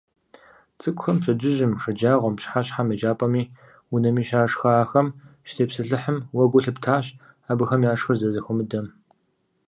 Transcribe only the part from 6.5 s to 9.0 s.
гу лъыптащ, абыхэм яшхыр зэрызэхуэмыдэм.